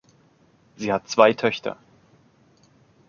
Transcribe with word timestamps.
Sie 0.77 0.91
hat 0.91 1.07
zwei 1.09 1.33
Töchter. 1.33 1.77